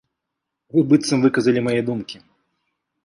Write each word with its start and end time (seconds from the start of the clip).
Вы 0.77 0.83
быццам 0.93 1.19
выказалі 1.25 1.59
мае 1.67 1.77
думкі. 1.91 2.17